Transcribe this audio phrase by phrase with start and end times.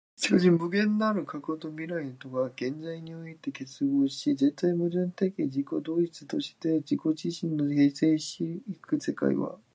[0.17, 9.59] しかし無限なる過去と未来とが現在において結合し、絶対矛盾的自己同一として自己自身を形成し行く世界は、